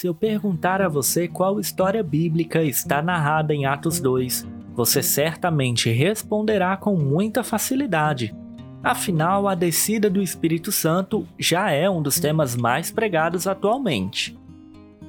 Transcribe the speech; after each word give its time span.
Se 0.00 0.06
eu 0.06 0.14
perguntar 0.14 0.80
a 0.80 0.88
você 0.88 1.28
qual 1.28 1.60
história 1.60 2.02
bíblica 2.02 2.62
está 2.62 3.02
narrada 3.02 3.54
em 3.54 3.66
Atos 3.66 4.00
2, 4.00 4.48
você 4.74 5.02
certamente 5.02 5.90
responderá 5.90 6.74
com 6.74 6.96
muita 6.96 7.44
facilidade. 7.44 8.34
Afinal, 8.82 9.46
a 9.46 9.54
descida 9.54 10.08
do 10.08 10.22
Espírito 10.22 10.72
Santo 10.72 11.28
já 11.38 11.70
é 11.70 11.90
um 11.90 12.00
dos 12.00 12.18
temas 12.18 12.56
mais 12.56 12.90
pregados 12.90 13.46
atualmente. 13.46 14.34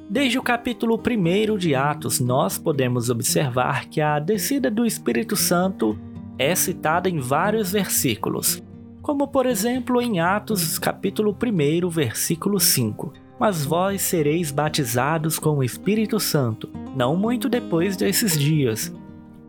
Desde 0.10 0.38
o 0.38 0.44
capítulo 0.44 1.00
1 1.00 1.58
de 1.58 1.74
Atos, 1.74 2.20
nós 2.20 2.58
podemos 2.58 3.10
observar 3.10 3.86
que 3.86 4.02
a 4.02 4.20
descida 4.20 4.70
do 4.70 4.86
Espírito 4.86 5.38
Santo 5.38 5.98
é 6.38 6.54
citada 6.54 7.08
em 7.08 7.18
vários 7.18 7.72
versículos, 7.72 8.62
como 9.02 9.26
por 9.30 9.46
exemplo 9.46 10.02
em 10.02 10.20
Atos 10.20 10.78
capítulo 10.78 11.34
1, 11.42 11.90
versículo 11.90 12.60
5 12.60 13.31
mas 13.42 13.66
vós 13.66 14.04
sereis 14.04 14.52
batizados 14.52 15.40
com 15.40 15.58
o 15.58 15.64
Espírito 15.64 16.20
Santo, 16.20 16.70
não 16.96 17.18
muito 17.18 17.50
depois 17.50 17.98
desses 17.98 18.38
dias. 18.38 18.94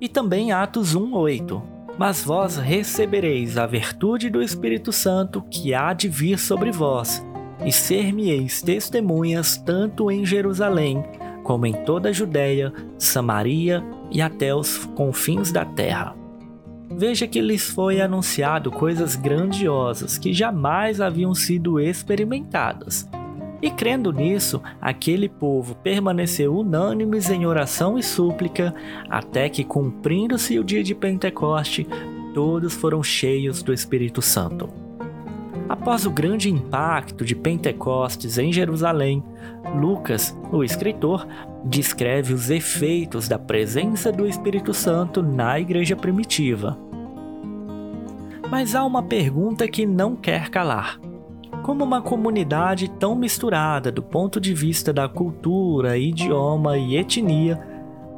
E 0.00 0.08
também 0.08 0.50
Atos 0.50 0.94
1:8. 0.96 1.62
Mas 1.98 2.24
vós 2.24 2.56
recebereis 2.56 3.58
a 3.58 3.66
virtude 3.66 4.30
do 4.30 4.42
Espírito 4.42 4.92
Santo 4.92 5.42
que 5.42 5.74
há 5.74 5.92
de 5.92 6.08
vir 6.08 6.38
sobre 6.38 6.72
vós, 6.72 7.22
e 7.66 7.70
ser-me-eis 7.70 8.62
testemunhas 8.62 9.58
tanto 9.58 10.10
em 10.10 10.24
Jerusalém, 10.24 11.04
como 11.42 11.66
em 11.66 11.74
toda 11.74 12.08
a 12.08 12.12
Judéia, 12.12 12.72
Samaria 12.96 13.84
e 14.10 14.22
até 14.22 14.54
os 14.54 14.86
confins 14.94 15.52
da 15.52 15.66
terra. 15.66 16.16
Veja 16.90 17.26
que 17.26 17.42
lhes 17.42 17.68
foi 17.68 18.00
anunciado 18.00 18.70
coisas 18.70 19.16
grandiosas 19.16 20.16
que 20.16 20.32
jamais 20.32 20.98
haviam 20.98 21.34
sido 21.34 21.78
experimentadas 21.78 23.06
e 23.62 23.70
crendo 23.70 24.12
nisso, 24.12 24.60
aquele 24.80 25.28
povo 25.28 25.76
permaneceu 25.76 26.52
unânimes 26.56 27.30
em 27.30 27.46
oração 27.46 27.96
e 27.96 28.02
súplica, 28.02 28.74
até 29.08 29.48
que, 29.48 29.62
cumprindo-se 29.62 30.58
o 30.58 30.64
dia 30.64 30.82
de 30.82 30.96
Pentecoste, 30.96 31.86
todos 32.34 32.74
foram 32.74 33.04
cheios 33.04 33.62
do 33.62 33.72
Espírito 33.72 34.20
Santo. 34.20 34.68
Após 35.68 36.04
o 36.04 36.10
grande 36.10 36.50
impacto 36.50 37.24
de 37.24 37.36
Pentecostes 37.36 38.36
em 38.36 38.52
Jerusalém, 38.52 39.22
Lucas, 39.76 40.36
o 40.50 40.64
escritor, 40.64 41.24
descreve 41.64 42.34
os 42.34 42.50
efeitos 42.50 43.28
da 43.28 43.38
presença 43.38 44.10
do 44.10 44.26
Espírito 44.26 44.74
Santo 44.74 45.22
na 45.22 45.60
igreja 45.60 45.94
primitiva. 45.94 46.76
Mas 48.50 48.74
há 48.74 48.84
uma 48.84 49.04
pergunta 49.04 49.68
que 49.68 49.86
não 49.86 50.16
quer 50.16 50.50
calar. 50.50 50.98
Como 51.62 51.84
uma 51.84 52.02
comunidade 52.02 52.90
tão 52.90 53.14
misturada 53.14 53.92
do 53.92 54.02
ponto 54.02 54.40
de 54.40 54.52
vista 54.52 54.92
da 54.92 55.08
cultura, 55.08 55.96
idioma 55.96 56.76
e 56.76 56.96
etnia 56.96 57.56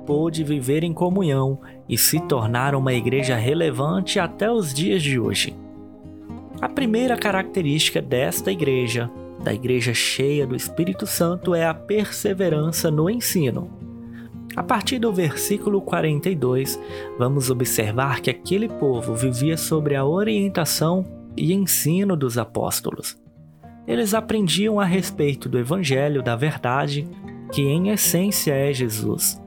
pôde 0.06 0.42
viver 0.42 0.83
em 0.83 0.95
comunhão 0.95 1.61
e 1.87 1.98
se 1.98 2.20
tornar 2.20 2.75
uma 2.75 2.95
igreja 2.95 3.37
relevante 3.37 4.19
até 4.19 4.50
os 4.50 4.72
dias 4.72 5.03
de 5.03 5.19
hoje. 5.19 5.55
A 6.59 6.70
primeira 6.70 7.19
característica 7.19 8.00
desta 8.00 8.50
igreja, 8.50 9.11
da 9.42 9.53
igreja 9.53 9.92
cheia 9.92 10.47
do 10.47 10.56
Espírito 10.56 11.06
Santo, 11.06 11.55
é 11.55 11.67
a 11.67 11.75
perseverança 11.75 12.91
no 12.91 13.11
ensino. 13.11 13.70
A 14.56 14.62
partir 14.62 14.98
do 14.98 15.12
versículo 15.12 15.83
42, 15.83 16.81
vamos 17.19 17.50
observar 17.50 18.22
que 18.22 18.31
aquele 18.31 18.69
povo 18.69 19.15
vivia 19.15 19.59
sobre 19.59 19.97
a 19.97 20.05
orientação 20.05 21.05
e 21.37 21.53
ensino 21.53 22.17
dos 22.17 22.39
apóstolos 22.39 23.22
eles 23.87 24.15
aprendiam 24.15 24.81
a 24.81 24.85
respeito 24.85 25.49
do 25.49 25.59
Evangelho 25.59 26.23
da 26.23 26.35
Verdade, 26.35 27.09
que 27.53 27.63
em 27.63 27.91
essência 27.91 28.53
é 28.53 28.73
Jesus. 28.73 29.41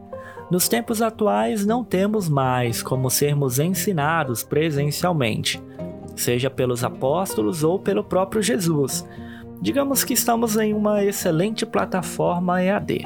Nos 0.50 0.70
tempos 0.70 1.02
atuais, 1.02 1.66
não 1.66 1.84
temos 1.84 2.30
mais 2.30 2.82
como 2.82 3.10
sermos 3.10 3.60
ensinados 3.60 4.44
presencialmente, 4.44 5.62
seja 6.16 6.50
pelos 6.50 6.84
apóstolos 6.84 7.64
ou 7.64 7.80
pelo 7.80 8.04
próprio 8.04 8.42
Jesus. 8.42 9.06
Digamos 9.62 10.04
que 10.04 10.14
estamos 10.14 10.56
em 10.56 10.74
uma 10.74 11.04
excelente 11.04 11.66
plataforma 11.66 12.64
EAD. 12.64 13.06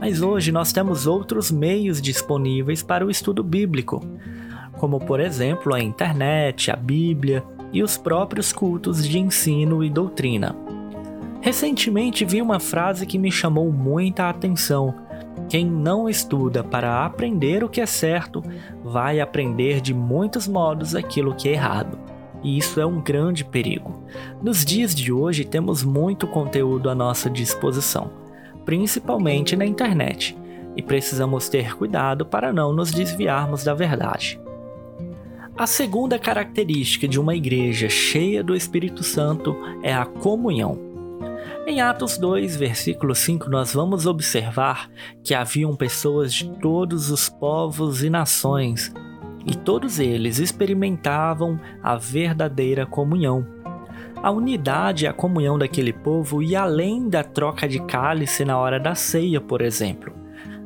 Mas 0.00 0.22
hoje 0.22 0.50
nós 0.52 0.72
temos 0.72 1.06
outros 1.06 1.50
meios 1.50 2.00
disponíveis 2.00 2.82
para 2.82 3.04
o 3.04 3.10
estudo 3.10 3.42
bíblico, 3.42 4.00
como 4.78 4.98
por 5.00 5.20
exemplo 5.20 5.74
a 5.74 5.80
internet, 5.80 6.70
a 6.70 6.76
Bíblia 6.76 7.44
e 7.74 7.82
os 7.82 7.98
próprios 7.98 8.52
cultos 8.52 9.06
de 9.06 9.18
ensino 9.18 9.82
e 9.82 9.90
doutrina. 9.90 10.56
Recentemente 11.40 12.24
vi 12.24 12.40
uma 12.40 12.60
frase 12.60 13.04
que 13.04 13.18
me 13.18 13.30
chamou 13.30 13.70
muita 13.70 14.30
atenção. 14.30 14.94
Quem 15.48 15.66
não 15.66 16.08
estuda 16.08 16.62
para 16.62 17.04
aprender 17.04 17.64
o 17.64 17.68
que 17.68 17.80
é 17.80 17.86
certo, 17.86 18.42
vai 18.82 19.20
aprender 19.20 19.80
de 19.80 19.92
muitos 19.92 20.46
modos 20.46 20.94
aquilo 20.94 21.34
que 21.34 21.48
é 21.48 21.52
errado. 21.52 21.98
E 22.42 22.56
isso 22.56 22.80
é 22.80 22.86
um 22.86 23.02
grande 23.02 23.44
perigo. 23.44 24.04
Nos 24.40 24.64
dias 24.64 24.94
de 24.94 25.12
hoje 25.12 25.44
temos 25.44 25.82
muito 25.82 26.26
conteúdo 26.28 26.88
à 26.88 26.94
nossa 26.94 27.28
disposição, 27.28 28.10
principalmente 28.64 29.56
na 29.56 29.66
internet, 29.66 30.38
e 30.76 30.82
precisamos 30.82 31.48
ter 31.48 31.76
cuidado 31.76 32.24
para 32.24 32.52
não 32.52 32.72
nos 32.72 32.90
desviarmos 32.92 33.64
da 33.64 33.74
verdade. 33.74 34.43
A 35.56 35.68
segunda 35.68 36.18
característica 36.18 37.06
de 37.06 37.20
uma 37.20 37.32
igreja 37.32 37.88
cheia 37.88 38.42
do 38.42 38.56
Espírito 38.56 39.04
Santo 39.04 39.56
é 39.84 39.94
a 39.94 40.04
comunhão. 40.04 40.76
Em 41.64 41.80
Atos 41.80 42.18
2, 42.18 42.56
versículo 42.56 43.14
5, 43.14 43.48
nós 43.48 43.72
vamos 43.72 44.04
observar 44.04 44.90
que 45.22 45.32
haviam 45.32 45.76
pessoas 45.76 46.34
de 46.34 46.50
todos 46.58 47.08
os 47.08 47.28
povos 47.28 48.02
e 48.02 48.10
nações, 48.10 48.92
e 49.46 49.54
todos 49.54 50.00
eles 50.00 50.40
experimentavam 50.40 51.60
a 51.80 51.94
verdadeira 51.94 52.84
comunhão. 52.84 53.46
A 54.20 54.32
unidade 54.32 55.04
e 55.04 55.06
a 55.06 55.12
comunhão 55.12 55.56
daquele 55.56 55.92
povo 55.92 56.42
ia 56.42 56.62
além 56.62 57.08
da 57.08 57.22
troca 57.22 57.68
de 57.68 57.78
cálice 57.78 58.44
na 58.44 58.58
hora 58.58 58.80
da 58.80 58.96
ceia, 58.96 59.40
por 59.40 59.62
exemplo. 59.62 60.12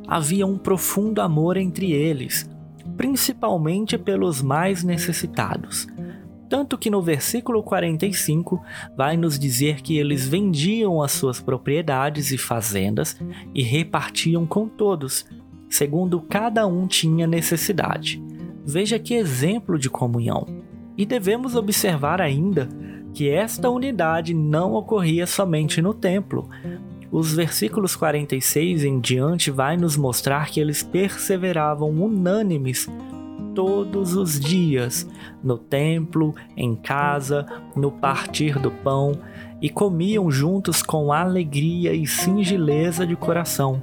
Havia 0.07 0.47
um 0.47 0.57
profundo 0.57 1.21
amor 1.21 1.57
entre 1.57 1.91
eles, 1.91 2.49
principalmente 2.99 3.97
pelos 3.97 4.41
mais 4.41 4.83
necessitados. 4.83 5.87
Tanto 6.49 6.77
que 6.77 6.89
no 6.89 7.01
versículo 7.01 7.63
45 7.63 8.61
vai 8.97 9.15
nos 9.15 9.39
dizer 9.39 9.81
que 9.81 9.97
eles 9.97 10.27
vendiam 10.27 11.01
as 11.01 11.13
suas 11.13 11.39
propriedades 11.39 12.29
e 12.33 12.37
fazendas 12.37 13.17
e 13.55 13.63
repartiam 13.63 14.45
com 14.45 14.67
todos, 14.67 15.25
segundo 15.69 16.19
cada 16.19 16.67
um 16.67 16.87
tinha 16.87 17.25
necessidade. 17.25 18.21
Veja 18.65 18.99
que 18.99 19.13
exemplo 19.13 19.79
de 19.79 19.89
comunhão. 19.89 20.45
E 20.97 21.05
devemos 21.05 21.55
observar 21.55 22.19
ainda 22.19 22.67
que 23.13 23.29
esta 23.29 23.69
unidade 23.69 24.33
não 24.33 24.73
ocorria 24.73 25.25
somente 25.25 25.81
no 25.81 25.93
templo, 25.93 26.49
os 27.11 27.33
versículos 27.33 27.95
46 27.95 28.83
em 28.83 28.99
diante 28.99 29.49
vai 29.49 29.75
nos 29.75 29.97
mostrar 29.97 30.49
que 30.49 30.59
eles 30.59 30.83
perseveravam 30.83 31.89
unânimes 31.89 32.87
todos 33.55 34.15
os 34.15 34.39
dias, 34.39 35.07
no 35.43 35.57
templo, 35.57 36.35
em 36.55 36.75
casa, 36.75 37.45
no 37.75 37.91
partir 37.91 38.59
do 38.59 38.71
pão, 38.71 39.19
e 39.61 39.69
comiam 39.69 40.29
juntos 40.29 40.81
com 40.81 41.11
alegria 41.11 41.93
e 41.93 42.05
singeleza 42.05 43.05
de 43.05 43.15
coração. 43.15 43.81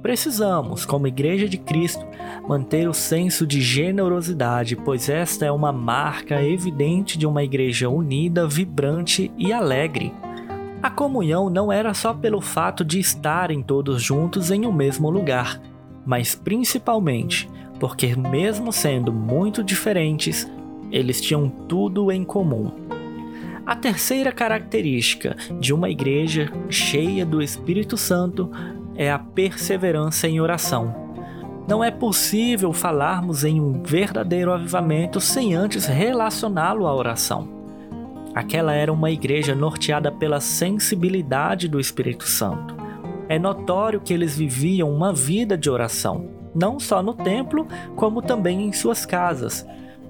Precisamos, 0.00 0.84
como 0.84 1.08
Igreja 1.08 1.48
de 1.48 1.58
Cristo, 1.58 2.06
manter 2.48 2.88
o 2.88 2.94
senso 2.94 3.44
de 3.44 3.60
generosidade, 3.60 4.76
pois 4.76 5.08
esta 5.08 5.44
é 5.44 5.50
uma 5.50 5.72
marca 5.72 6.40
evidente 6.42 7.18
de 7.18 7.26
uma 7.26 7.42
igreja 7.42 7.88
unida, 7.88 8.46
vibrante 8.46 9.32
e 9.36 9.52
alegre. 9.52 10.12
A 10.86 10.90
comunhão 10.90 11.50
não 11.50 11.72
era 11.72 11.92
só 11.92 12.14
pelo 12.14 12.40
fato 12.40 12.84
de 12.84 13.00
estarem 13.00 13.60
todos 13.60 14.00
juntos 14.00 14.52
em 14.52 14.64
um 14.64 14.72
mesmo 14.72 15.10
lugar, 15.10 15.60
mas 16.06 16.36
principalmente 16.36 17.50
porque, 17.80 18.14
mesmo 18.14 18.72
sendo 18.72 19.12
muito 19.12 19.64
diferentes, 19.64 20.48
eles 20.92 21.20
tinham 21.20 21.48
tudo 21.48 22.12
em 22.12 22.22
comum. 22.22 22.70
A 23.66 23.74
terceira 23.74 24.30
característica 24.30 25.36
de 25.58 25.74
uma 25.74 25.90
igreja 25.90 26.52
cheia 26.70 27.26
do 27.26 27.42
Espírito 27.42 27.96
Santo 27.96 28.48
é 28.94 29.10
a 29.10 29.18
perseverança 29.18 30.28
em 30.28 30.40
oração. 30.40 30.94
Não 31.66 31.82
é 31.82 31.90
possível 31.90 32.72
falarmos 32.72 33.42
em 33.42 33.60
um 33.60 33.82
verdadeiro 33.82 34.52
avivamento 34.52 35.20
sem 35.20 35.52
antes 35.52 35.84
relacioná-lo 35.84 36.86
à 36.86 36.94
oração. 36.94 37.55
Aquela 38.36 38.74
era 38.74 38.92
uma 38.92 39.10
igreja 39.10 39.54
norteada 39.54 40.12
pela 40.12 40.40
sensibilidade 40.40 41.68
do 41.68 41.80
Espírito 41.80 42.24
Santo. 42.24 42.76
É 43.30 43.38
notório 43.38 43.98
que 43.98 44.12
eles 44.12 44.36
viviam 44.36 44.94
uma 44.94 45.10
vida 45.10 45.56
de 45.56 45.70
oração, 45.70 46.28
não 46.54 46.78
só 46.78 47.02
no 47.02 47.14
templo, 47.14 47.66
como 47.94 48.20
também 48.20 48.66
em 48.66 48.74
suas 48.74 49.06
casas. 49.06 49.66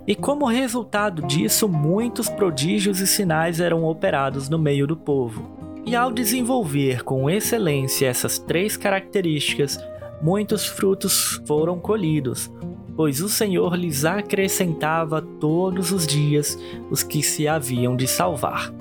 E 0.09 0.17
como 0.17 0.45
resultado 0.45 1.23
disso, 1.23 1.69
muitos 1.69 2.29
prodígios 2.29 2.99
e 2.99 3.07
sinais 3.07 3.61
eram 3.61 3.85
operados 3.85 4.49
no 4.49 4.59
meio 4.59 4.89
do 4.89 4.97
povo. 4.97 5.49
E 5.87 5.95
ao 5.95 6.11
desenvolver 6.11 7.05
com 7.05 7.31
excelência 7.31 8.09
essas 8.09 8.41
três 8.41 8.77
características, 8.77 9.79
muitos 10.21 10.67
frutos 10.67 11.41
foram 11.47 11.79
colhidos, 11.79 12.51
pois 12.97 13.21
o 13.21 13.29
Senhor 13.29 13.77
lhes 13.77 14.05
acrescentava 14.05 15.21
todos 15.21 15.93
os 15.93 16.07
dias 16.07 16.59
os 16.91 17.03
que 17.03 17.23
se 17.23 17.47
haviam 17.47 17.95
de 17.95 18.07
salvar. 18.07 18.73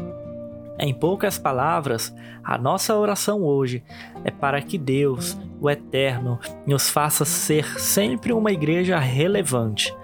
Em 0.79 0.93
poucas 0.93 1.37
palavras, 1.37 2.13
a 2.43 2.57
nossa 2.57 2.95
oração 2.95 3.43
hoje 3.43 3.83
é 4.23 4.31
para 4.31 4.61
que 4.61 4.77
Deus, 4.77 5.37
o 5.59 5.69
Eterno, 5.69 6.39
nos 6.65 6.89
faça 6.89 7.23
ser 7.23 7.79
sempre 7.79 8.33
uma 8.33 8.51
igreja 8.51 8.99
relevante, 8.99 9.95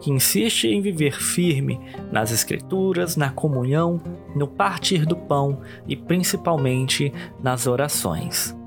que 0.00 0.10
insiste 0.10 0.68
em 0.68 0.80
viver 0.80 1.20
firme 1.20 1.80
nas 2.12 2.30
Escrituras, 2.30 3.16
na 3.16 3.30
comunhão, 3.30 4.00
no 4.34 4.46
partir 4.46 5.04
do 5.04 5.16
pão 5.16 5.60
e 5.86 5.96
principalmente 5.96 7.12
nas 7.42 7.66
orações. 7.66 8.59